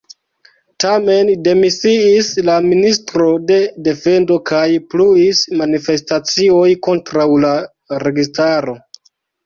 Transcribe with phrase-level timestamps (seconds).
[0.83, 3.59] Tamen demisiis la Ministro de
[3.91, 7.57] Defendo kaj pluis manifestacioj kontraŭ la
[8.09, 8.81] registaro.